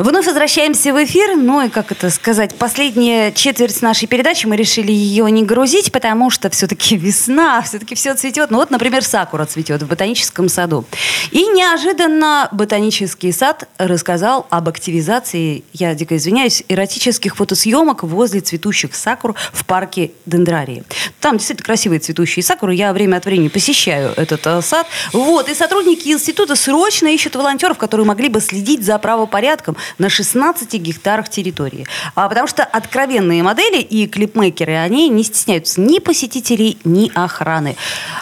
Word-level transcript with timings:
Вновь 0.00 0.24
возвращаемся 0.24 0.94
в 0.94 1.04
эфир. 1.04 1.36
Ну 1.36 1.60
и, 1.60 1.68
как 1.68 1.92
это 1.92 2.08
сказать, 2.08 2.54
последняя 2.54 3.32
четверть 3.32 3.82
нашей 3.82 4.08
передачи 4.08 4.46
мы 4.46 4.56
решили 4.56 4.90
ее 4.90 5.30
не 5.30 5.44
грузить, 5.44 5.92
потому 5.92 6.30
что 6.30 6.48
все-таки 6.48 6.96
весна, 6.96 7.60
все-таки 7.60 7.94
все 7.94 8.14
цветет. 8.14 8.50
Ну 8.50 8.56
вот, 8.56 8.70
например, 8.70 9.04
сакура 9.04 9.44
цветет 9.44 9.82
в 9.82 9.86
ботаническом 9.86 10.48
саду. 10.48 10.86
И 11.32 11.44
неожиданно 11.44 12.48
ботанический 12.50 13.30
сад 13.30 13.68
рассказал 13.76 14.46
об 14.48 14.70
активизации, 14.70 15.64
я 15.74 15.94
дико 15.94 16.16
извиняюсь, 16.16 16.64
эротических 16.70 17.36
фотосъемок 17.36 18.02
возле 18.02 18.40
цветущих 18.40 18.94
сакур 18.94 19.34
в 19.52 19.66
парке 19.66 20.12
Дендрарии. 20.24 20.82
Там 21.20 21.36
действительно 21.36 21.66
красивые 21.66 22.00
цветущие 22.00 22.42
сакуры. 22.42 22.74
Я 22.74 22.92
время 22.92 23.16
от 23.16 23.26
времени 23.26 23.48
посещаю 23.48 24.12
этот 24.16 24.46
э, 24.46 24.62
сад. 24.62 24.86
Вот. 25.12 25.48
И 25.48 25.54
сотрудники 25.54 26.08
института 26.08 26.56
срочно 26.56 27.08
ищут 27.08 27.36
волонтеров, 27.36 27.76
которые 27.78 28.06
могли 28.06 28.28
бы 28.28 28.40
следить 28.40 28.84
за 28.84 28.98
правопорядком 28.98 29.76
на 29.98 30.08
16 30.08 30.72
гектарах 30.74 31.28
территории. 31.28 31.86
А, 32.14 32.28
потому 32.28 32.46
что 32.46 32.64
откровенные 32.64 33.42
модели 33.42 33.80
и 33.80 34.06
клипмейкеры, 34.06 34.76
они 34.76 35.08
не 35.08 35.22
стесняются 35.22 35.80
ни 35.80 35.98
посетителей, 35.98 36.78
ни 36.84 37.10
охраны. 37.14 37.76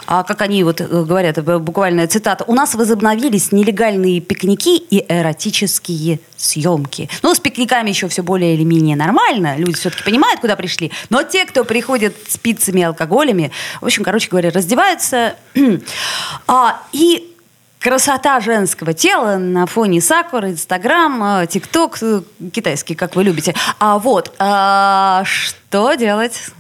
А 0.06 0.24
как 0.24 0.42
они 0.42 0.64
вот 0.64 0.80
э, 0.80 0.86
говорят, 0.86 1.42
буквальная 1.62 2.08
цитата, 2.08 2.44
у 2.48 2.54
нас 2.54 2.74
возобновились 2.74 3.52
нелегальные 3.52 4.20
пикники 4.20 4.76
и 4.76 5.04
эротические 5.08 6.18
съемки. 6.36 7.08
Ну, 7.22 7.34
с 7.34 7.40
пикниками 7.40 7.90
еще 7.90 8.08
все 8.08 8.22
более 8.22 8.54
или 8.54 8.64
менее 8.64 8.96
нормально. 8.96 9.56
Люди 9.56 9.76
все-таки 9.76 10.02
понимают, 10.04 10.40
куда 10.40 10.56
пришли. 10.56 10.90
Но 11.10 11.22
те, 11.22 11.44
кто 11.44 11.64
приходит 11.64 12.16
с 12.28 12.38
пиццами 12.38 12.87
алкоголями, 12.88 13.50
в 13.80 13.86
общем, 13.86 14.04
короче 14.04 14.28
говоря, 14.28 14.50
раздеваются. 14.50 15.36
а, 16.46 16.82
и 16.92 17.34
красота 17.80 18.40
женского 18.40 18.92
тела 18.92 19.36
на 19.36 19.66
фоне 19.66 20.00
сакуры, 20.00 20.50
инстаграм, 20.50 21.42
э, 21.42 21.46
тикток, 21.46 21.98
э, 22.02 22.22
китайский, 22.52 22.94
как 22.94 23.16
вы 23.16 23.24
любите. 23.24 23.54
А 23.78 23.98
вот, 23.98 24.34
а 24.38 25.22
что 25.24 25.94
делать? 25.94 26.50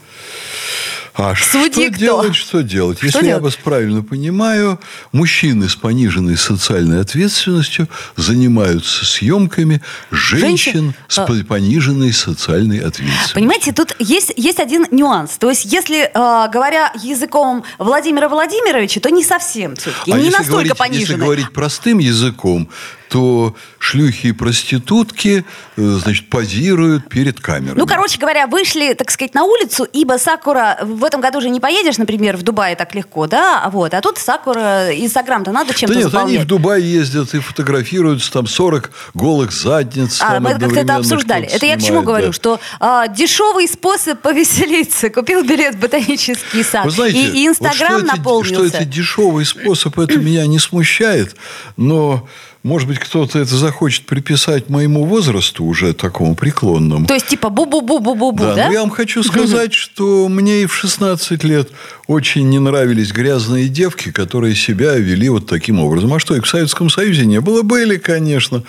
А 1.18 1.34
Судьи 1.34 1.86
что 1.86 1.90
кто? 1.90 1.98
делать, 1.98 2.34
что 2.36 2.62
делать? 2.62 2.98
Если 3.02 3.18
делать? 3.18 3.28
я 3.28 3.38
вас 3.40 3.56
правильно 3.56 4.04
понимаю, 4.04 4.78
мужчины 5.10 5.68
с 5.68 5.74
пониженной 5.74 6.36
социальной 6.36 7.00
ответственностью 7.00 7.88
занимаются 8.14 9.04
съемками 9.04 9.82
женщин, 10.12 10.94
женщин 10.94 10.94
с 11.08 11.18
а... 11.18 11.26
пониженной 11.26 12.12
социальной 12.12 12.78
ответственностью. 12.78 13.34
Понимаете, 13.34 13.72
тут 13.72 13.96
есть, 13.98 14.32
есть 14.36 14.60
один 14.60 14.86
нюанс. 14.92 15.38
То 15.38 15.50
есть, 15.50 15.64
если, 15.64 16.02
э, 16.04 16.10
говоря 16.14 16.92
языком 17.02 17.64
Владимира 17.78 18.28
Владимировича, 18.28 19.00
то 19.00 19.10
не 19.10 19.24
совсем 19.24 19.74
все-таки, 19.74 20.12
а 20.12 20.18
не 20.18 20.30
настолько 20.30 20.50
говорить, 20.50 20.76
пониженный. 20.76 21.00
Если 21.00 21.14
говорить 21.16 21.52
простым 21.52 21.98
языком, 21.98 22.68
то 23.08 23.54
шлюхи 23.78 24.28
и 24.28 24.32
проститутки, 24.32 25.44
э, 25.76 25.82
значит, 25.82 26.28
позируют 26.28 27.08
перед 27.08 27.40
камерой. 27.40 27.76
Ну, 27.76 27.86
короче 27.86 28.18
говоря, 28.18 28.46
вышли, 28.46 28.94
так 28.94 29.10
сказать, 29.10 29.34
на 29.34 29.44
улицу, 29.44 29.84
ибо 29.92 30.18
Сакура 30.18 30.78
в 30.82 31.04
этом 31.04 31.20
году 31.20 31.38
уже 31.38 31.48
не 31.48 31.60
поедешь, 31.60 31.98
например, 31.98 32.36
в 32.36 32.42
Дубае 32.42 32.76
так 32.76 32.94
легко, 32.94 33.26
да, 33.26 33.68
вот, 33.72 33.94
а 33.94 34.00
тут 34.00 34.18
Сакура, 34.18 34.88
Инстаграм-то 34.92 35.52
надо 35.52 35.74
чем-то 35.74 35.94
Да 35.94 36.00
нет, 36.00 36.10
заполнять. 36.10 36.36
они 36.36 36.44
в 36.44 36.46
Дубае 36.46 36.92
ездят 36.92 37.34
и 37.34 37.40
фотографируются, 37.40 38.32
там 38.32 38.46
40 38.46 38.90
голых 39.14 39.52
задниц. 39.52 40.20
А, 40.20 40.40
мы 40.40 40.58
как-то 40.58 40.80
это 40.80 40.96
обсуждали. 40.96 41.46
Это 41.46 41.66
я 41.66 41.76
к 41.76 41.82
чему 41.82 42.02
говорю, 42.02 42.28
да. 42.28 42.32
что 42.32 42.60
а, 42.80 43.08
дешевый 43.08 43.68
способ 43.68 44.20
повеселиться. 44.20 45.10
Купил 45.18 45.42
билет 45.44 45.76
в 45.76 45.80
ботанический 45.80 46.62
сад. 46.62 46.84
Вы 46.84 46.90
знаете, 46.90 47.18
и, 47.18 47.42
и 47.42 47.46
Инстаграм 47.46 48.00
вот 48.00 48.06
что 48.06 48.16
наполнился. 48.16 48.54
Это, 48.54 48.68
что 48.68 48.76
это 48.78 48.84
дешевый 48.84 49.44
способ, 49.44 49.98
это 49.98 50.18
меня 50.18 50.46
не 50.46 50.58
смущает, 50.58 51.36
но 51.76 52.28
может 52.62 52.88
быть, 52.88 52.98
кто-то 52.98 53.38
это 53.38 53.56
захочет 53.56 54.06
приписать 54.06 54.68
моему 54.68 55.04
возрасту 55.04 55.64
уже 55.64 55.92
такому 55.92 56.34
преклонному. 56.34 57.06
То 57.06 57.14
есть, 57.14 57.28
типа 57.28 57.48
бу-бу-бу-бу-бу-бу, 57.48 58.38
да? 58.38 58.54
да? 58.54 58.66
Но 58.66 58.72
я 58.72 58.80
вам 58.80 58.90
хочу 58.90 59.22
сказать, 59.22 59.72
что 59.88 60.28
мне 60.28 60.62
и 60.62 60.66
в 60.66 60.74
16 60.74 61.44
лет 61.44 61.70
очень 62.08 62.48
не 62.48 62.58
нравились 62.58 63.12
грязные 63.12 63.68
девки, 63.68 64.10
которые 64.10 64.54
себя 64.54 64.96
вели 64.96 65.28
вот 65.28 65.46
таким 65.46 65.78
образом. 65.80 66.12
А 66.14 66.18
что, 66.18 66.34
их 66.34 66.44
в 66.44 66.48
Советском 66.48 66.90
Союзе 66.90 67.26
не 67.26 67.40
было? 67.40 67.62
Были, 67.62 67.96
конечно. 67.96 68.64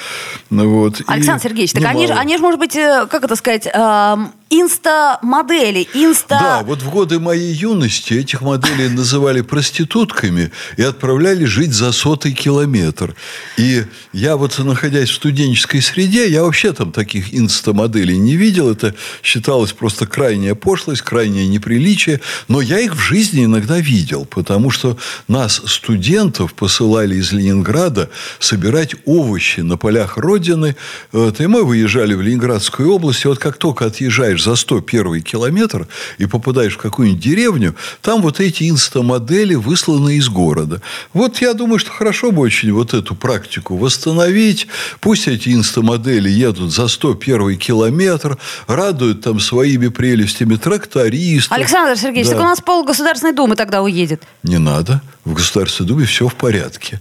Вот. 0.49 1.01
Александр 1.07 1.39
и 1.39 1.49
Сергеевич, 1.49 1.71
так 1.73 1.85
они 1.85 2.05
же, 2.05 2.13
они 2.13 2.37
же, 2.37 2.43
может 2.43 2.59
быть, 2.59 2.75
э, 2.75 3.07
как 3.09 3.23
это 3.23 3.35
сказать, 3.35 3.67
эм, 3.73 4.31
инста-модели, 4.49 5.87
инста... 5.93 6.39
Да, 6.39 6.63
вот 6.63 6.81
в 6.81 6.89
годы 6.89 7.19
моей 7.19 7.53
юности 7.53 8.13
этих 8.13 8.41
моделей 8.41 8.89
называли 8.89 9.41
проститутками 9.41 10.51
и 10.77 10.81
отправляли 10.81 11.45
жить 11.45 11.73
за 11.73 11.91
сотый 11.91 12.33
километр. 12.33 13.15
И 13.57 13.85
я 14.11 14.37
вот, 14.37 14.57
находясь 14.59 15.09
в 15.09 15.15
студенческой 15.15 15.81
среде, 15.81 16.29
я 16.29 16.43
вообще 16.43 16.73
там 16.73 16.91
таких 16.91 17.33
инста-моделей 17.33 18.17
не 18.17 18.35
видел. 18.35 18.71
Это 18.71 18.95
считалось 19.21 19.71
просто 19.71 20.07
крайняя 20.07 20.55
пошлость, 20.55 21.03
крайнее 21.03 21.47
неприличие. 21.47 22.19
Но 22.47 22.61
я 22.61 22.79
их 22.79 22.95
в 22.95 22.99
жизни 22.99 23.45
иногда 23.45 23.79
видел, 23.79 24.25
потому 24.25 24.71
что 24.71 24.97
нас, 25.27 25.61
студентов, 25.65 26.53
посылали 26.53 27.15
из 27.15 27.31
Ленинграда 27.31 28.09
собирать 28.39 28.95
овощи 29.05 29.59
на 29.59 29.77
полях 29.77 30.17
Родины. 30.17 30.75
Вот, 31.11 31.39
и 31.39 31.45
мы 31.45 31.63
выезжали 31.63 32.15
в 32.15 32.21
Ленинградскую 32.21 32.91
область. 32.91 33.25
И 33.25 33.27
вот 33.27 33.37
как 33.37 33.57
только 33.57 33.85
отъезжаешь 33.85 34.38
за 34.43 34.55
101 34.55 35.21
километр 35.21 35.87
и 36.17 36.25
попадаешь 36.25 36.75
в 36.75 36.77
какую-нибудь 36.77 37.23
деревню, 37.23 37.75
там 38.01 38.21
вот 38.21 38.39
эти 38.39 38.69
инста-модели 38.69 39.55
высланы 39.55 40.17
из 40.17 40.29
города. 40.29 40.81
Вот 41.13 41.41
я 41.41 41.53
думаю, 41.53 41.79
что 41.79 41.91
хорошо 41.91 42.31
бы 42.31 42.41
очень 42.41 42.71
вот 42.71 42.93
эту 42.93 43.15
практику 43.15 43.77
восстановить. 43.77 44.67
Пусть 44.99 45.27
эти 45.27 45.49
инстамодели 45.49 46.29
едут 46.29 46.71
за 46.71 46.87
101 46.87 47.57
километр, 47.57 48.37
радуют 48.67 49.21
там 49.21 49.39
своими 49.39 49.87
прелестями 49.87 50.55
трактористов. 50.55 51.57
Александр 51.57 51.97
Сергеевич, 51.97 52.29
да. 52.29 52.35
так 52.35 52.41
у 52.43 52.47
нас 52.47 52.61
пол 52.61 52.83
Государственной 52.83 53.33
Думы 53.33 53.55
тогда 53.55 53.81
уедет. 53.81 54.23
Не 54.43 54.57
надо. 54.57 55.01
В 55.25 55.33
Государственной 55.33 55.87
Думе 55.87 56.05
все 56.05 56.27
в 56.27 56.35
порядке. 56.35 56.99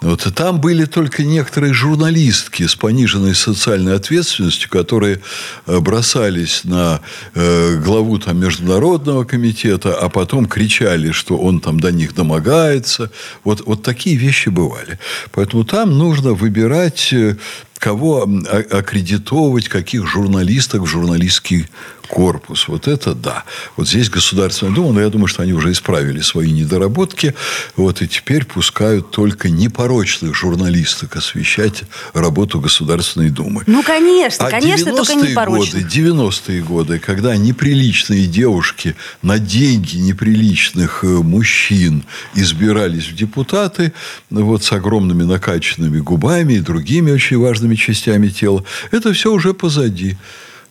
Вот, 0.00 0.26
и 0.26 0.30
там 0.30 0.60
были 0.60 0.84
только 0.84 1.24
некоторые 1.24 1.74
журналистки 1.74 2.66
с 2.66 2.76
пониженной 2.76 3.34
социальной 3.34 3.96
ответственностью, 3.96 4.70
которые 4.70 5.20
э, 5.66 5.80
бросались 5.80 6.62
на 6.62 7.00
э, 7.34 7.76
главу 7.84 8.18
там, 8.18 8.38
Международного 8.38 9.24
комитета, 9.24 9.96
а 9.98 10.08
потом 10.08 10.46
кричали, 10.46 11.10
что 11.10 11.36
он 11.36 11.60
там 11.60 11.80
до 11.80 11.90
них 11.90 12.14
домогается. 12.14 13.10
Вот, 13.42 13.62
вот 13.66 13.82
такие 13.82 14.16
вещи 14.16 14.50
бывали. 14.50 15.00
Поэтому 15.32 15.64
там 15.64 15.98
нужно 15.98 16.32
выбирать 16.32 17.12
э, 17.12 17.36
кого 17.78 18.28
аккредитовать, 18.70 19.68
каких 19.68 20.06
журналисток 20.06 20.82
в 20.82 20.86
журналистский 20.86 21.66
корпус. 22.08 22.68
Вот 22.68 22.88
это 22.88 23.14
да. 23.14 23.44
Вот 23.76 23.88
здесь 23.88 24.10
Государственная 24.10 24.74
Дума, 24.74 24.92
но 24.94 25.00
я 25.00 25.08
думаю, 25.10 25.28
что 25.28 25.42
они 25.42 25.52
уже 25.52 25.70
исправили 25.70 26.20
свои 26.20 26.50
недоработки. 26.50 27.34
Вот, 27.76 28.02
и 28.02 28.08
теперь 28.08 28.44
пускают 28.44 29.10
только 29.10 29.50
непорочных 29.50 30.34
журналисток 30.34 31.16
освещать 31.16 31.84
работу 32.14 32.60
Государственной 32.60 33.30
Думы. 33.30 33.62
Ну, 33.66 33.82
конечно, 33.82 34.46
а 34.46 34.50
конечно, 34.50 34.92
только 34.92 35.14
непорочных. 35.14 35.82
годы, 35.82 36.00
90-е 36.00 36.62
годы, 36.62 36.98
когда 36.98 37.36
неприличные 37.36 38.26
девушки 38.26 38.96
на 39.22 39.38
деньги 39.38 39.96
неприличных 39.96 41.04
э, 41.04 41.06
мужчин 41.06 42.04
избирались 42.34 43.08
в 43.08 43.14
депутаты, 43.14 43.92
вот 44.30 44.64
с 44.64 44.72
огромными 44.72 45.24
накачанными 45.24 46.00
губами 46.00 46.54
и 46.54 46.60
другими 46.60 47.10
очень 47.12 47.38
важными 47.38 47.67
частями 47.74 48.28
тела, 48.28 48.64
это 48.90 49.12
все 49.12 49.32
уже 49.32 49.54
позади. 49.54 50.16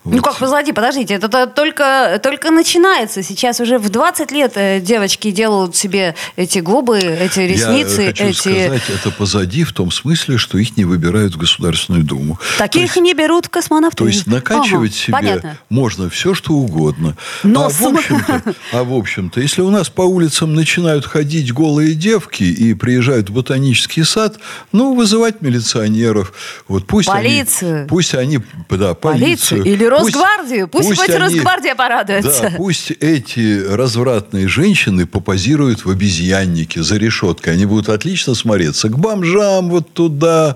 Вот. 0.08 0.16
Ну 0.16 0.22
как 0.22 0.38
позади, 0.38 0.72
подождите, 0.72 1.16
это, 1.16 1.48
только, 1.48 2.18
только 2.24 2.50
начинается. 2.50 3.22
Сейчас 3.24 3.60
уже 3.60 3.78
в 3.78 3.90
20 3.90 4.32
лет 4.32 4.54
э, 4.56 4.80
девочки 4.80 5.32
делают 5.32 5.76
себе 5.76 6.16
эти 6.38 6.60
губы, 6.60 7.00
эти 7.00 7.42
ресницы. 7.42 8.02
Я 8.04 8.08
хочу 8.08 8.24
эти... 8.24 8.66
сказать, 8.66 8.84
это 8.90 9.12
позади 9.12 9.66
в 9.66 9.74
том 9.74 9.92
смысле, 9.92 10.38
что 10.38 10.58
их 10.58 10.78
не 10.78 10.86
выбирают 10.86 11.34
в 11.34 11.38
Государственную 11.38 12.06
Думу. 12.06 12.40
Таких 12.58 12.84
есть, 12.84 12.96
не 12.96 13.14
берут 13.14 13.50
космонавты. 13.50 13.98
То 13.98 14.08
есть 14.08 14.28
накачивать 14.28 14.94
ага, 14.94 15.02
себе 15.02 15.14
понятно. 15.14 15.58
можно 15.68 16.10
все, 16.10 16.34
что 16.34 16.54
угодно. 16.54 17.18
Но 17.44 17.66
а, 17.66 17.70
в 17.70 17.84
общем-то, 17.84 18.44
а 18.72 18.84
в 18.86 18.94
общем-то, 18.94 19.42
если 19.42 19.62
у 19.62 19.70
нас 19.70 19.90
по 19.90 20.04
улицам 20.04 20.56
начинают 20.56 21.06
ходить 21.06 21.52
голые 21.52 21.96
девки 21.96 22.44
и 22.44 22.74
приезжают 22.74 23.30
в 23.30 23.34
ботанический 23.34 24.04
сад, 24.04 24.38
ну, 24.72 24.96
вызывать 24.96 25.42
милиционеров. 25.42 26.32
Вот 26.70 26.88
пусть 26.88 27.10
полицию. 27.10 27.80
Они, 27.80 27.88
пусть 27.90 28.16
они, 28.16 28.40
да, 28.70 28.94
полицию. 28.94 29.58
полицию 29.58 29.64
или 29.66 29.84
Росгвардию? 30.06 30.68
Пусть, 30.68 30.88
пусть 30.90 31.00
хоть 31.02 31.10
они- 31.10 31.20
Росгвардия 31.20 31.76
порадуется. 31.76 32.42
Да, 32.44 32.54
пусть 32.58 32.92
эти 32.92 33.64
развратные 33.66 34.48
женщины 34.48 35.06
попозируют 35.06 35.86
в 35.86 35.90
обезьяннике 35.90 36.84
за 36.84 36.98
решеткой. 36.98 37.54
Они 37.54 37.66
будут 37.66 37.90
отлично 37.90 38.36
смотреться. 38.36 38.90
К 38.90 38.98
бомжам 38.98 39.70
вот 39.70 39.94
туда. 39.94 40.56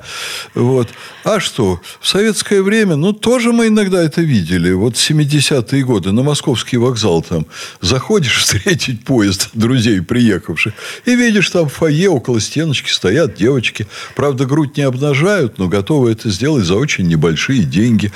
Вот. 0.56 0.88
А 1.24 1.40
что? 1.40 1.80
В 2.00 2.08
советское 2.08 2.62
время, 2.62 2.96
ну, 2.96 3.14
тоже 3.14 3.52
мы 3.52 3.68
иногда 3.68 4.02
это 4.02 4.22
видели. 4.22 4.72
Вот 4.72 4.96
70-е 4.96 5.84
годы 5.84 6.12
на 6.12 6.24
московский 6.24 6.78
вокзал 6.78 7.22
там 7.22 7.46
заходишь 7.82 8.38
встретить 8.44 9.04
поезд 9.06 9.50
друзей 9.54 10.02
приехавших 10.02 10.74
и 11.06 11.16
видишь 11.16 11.50
там 11.50 11.70
в 11.70 11.74
фойе 11.74 12.10
около 12.10 12.40
стеночки 12.42 12.90
стоят 12.90 13.36
девочки. 13.36 13.88
Правда, 14.16 14.46
грудь 14.46 14.78
не 14.78 14.84
обнажают, 14.84 15.58
но 15.58 15.68
готовы 15.68 16.12
это 16.12 16.30
сделать 16.30 16.66
за 16.66 16.76
очень 16.76 17.08
небольшие 17.08 17.64
деньги. 17.64 18.12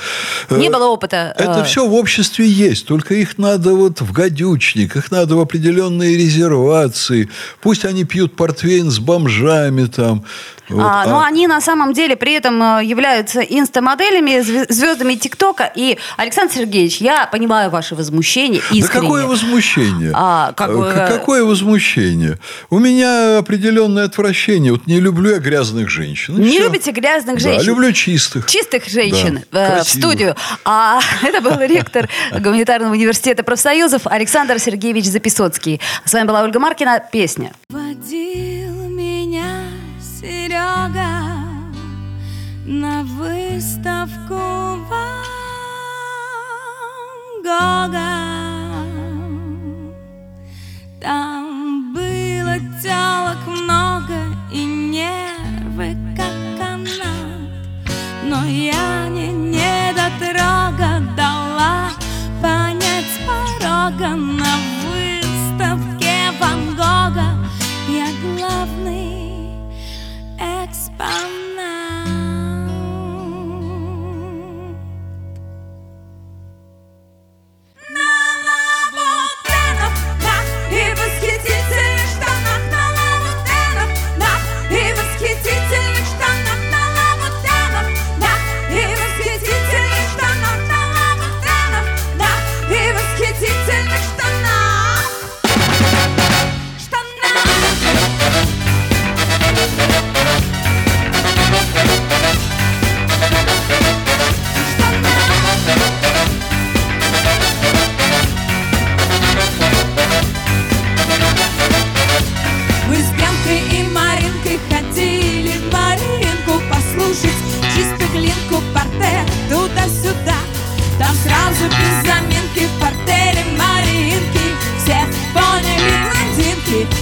Не 0.50 0.68
Э, 0.68 0.70
было 0.72 0.86
опыта. 0.88 1.15
Это 1.36 1.60
э, 1.60 1.64
все 1.64 1.86
в 1.86 1.94
обществе 1.94 2.46
есть, 2.46 2.86
только 2.86 3.14
их 3.14 3.38
надо 3.38 3.74
вот 3.74 4.00
в 4.00 4.12
гадючник, 4.12 4.96
их 4.96 5.10
надо 5.10 5.36
в 5.36 5.40
определенные 5.40 6.16
резервации. 6.16 7.28
Пусть 7.60 7.84
они 7.84 8.04
пьют 8.04 8.36
портвейн 8.36 8.90
с 8.90 8.98
бомжами 8.98 9.86
там. 9.86 10.24
Вот. 10.68 10.82
А, 10.84 11.06
но 11.06 11.20
А- 11.20 11.26
они 11.26 11.46
на 11.46 11.60
самом 11.60 11.92
деле 11.92 12.16
при 12.16 12.32
этом 12.32 12.60
э, 12.60 12.84
являются 12.84 13.40
инстамоделями, 13.40 14.40
зве- 14.40 14.66
звездами 14.68 15.14
ТикТока. 15.14 15.70
И, 15.76 15.96
Александр 16.16 16.54
Сергеевич, 16.54 16.96
я 16.96 17.26
понимаю 17.26 17.70
ваше 17.70 17.94
возмущение 17.94 18.60
Да 18.70 18.76
искренне. 18.76 19.02
какое 19.02 19.26
возмущение? 19.26 20.10
А, 20.12 20.52
как 20.54 20.70
Э, 20.70 21.06
Какое 21.08 21.44
возмущение? 21.44 22.40
У 22.68 22.80
меня 22.80 23.38
определенное 23.38 24.04
отвращение. 24.06 24.72
Вот 24.72 24.88
не 24.88 24.98
люблю 24.98 25.30
я 25.30 25.38
грязных 25.38 25.88
женщин. 25.88 26.36
Не 26.40 26.48
всё. 26.50 26.64
любите 26.64 26.90
грязных 26.90 27.36
Да, 27.36 27.40
женщин? 27.42 27.66
люблю 27.68 27.92
чистых. 27.92 28.46
Чистых 28.50 28.88
женщин 28.88 29.44
Да, 29.52 29.66
в 29.66 29.72
красивых. 29.74 29.88
студию. 30.04 30.36
А 30.64 30.95
это 31.22 31.40
был 31.40 31.60
ректор 31.60 32.08
Гуманитарного 32.32 32.92
университета 32.92 33.42
профсоюзов 33.42 34.06
Александр 34.06 34.58
Сергеевич 34.58 35.06
Записоцкий. 35.06 35.80
С 36.04 36.12
вами 36.12 36.26
была 36.26 36.42
Ольга 36.42 36.58
Маркина. 36.58 37.02
Песня. 37.12 37.52
Водил 37.68 38.88
меня 38.88 39.64
Серега 40.00 41.36
на 42.66 43.02
выставку 43.02 44.34
Ван 44.34 45.26
Гога. 47.42 48.35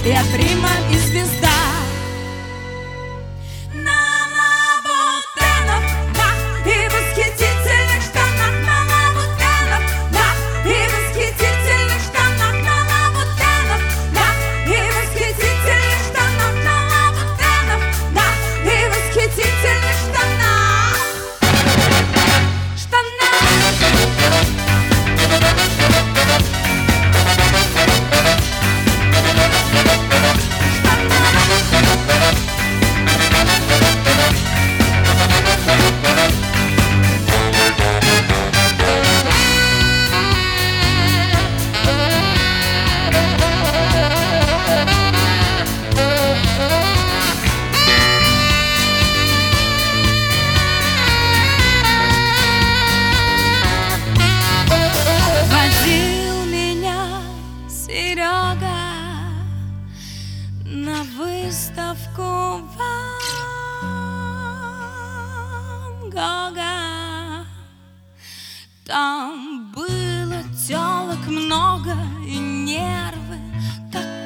Я 0.05 0.23
прима 0.31 0.69
и 0.91 0.97
звезда. 0.97 1.44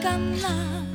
Канат. 0.10 0.86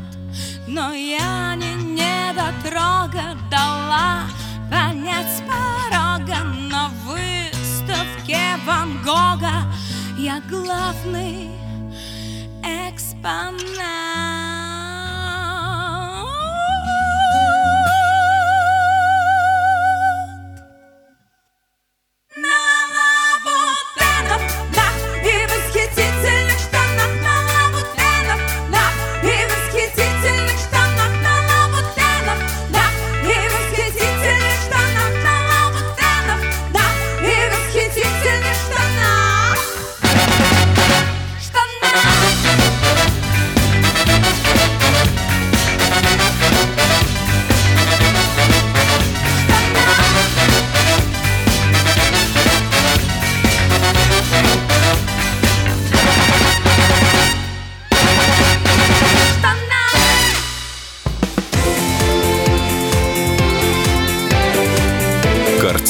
Но 0.66 0.92
я 0.92 1.54
не 1.54 1.74
недотрога 1.74 3.36
дала 3.50 4.22
понять 4.70 5.30
с 5.36 5.40
порога 5.40 6.42
на 6.70 6.88
выставке 7.06 8.40
Ван 8.66 8.98
Гога. 9.04 9.72
Я 10.18 10.40
главный 10.48 11.50
экспонат. 12.62 14.23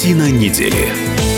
Картина 0.04 0.30
недели. 0.30 1.34